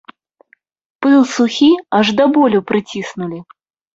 [1.05, 1.69] Пыл сухі
[1.99, 3.39] аж да болю прыціснулі.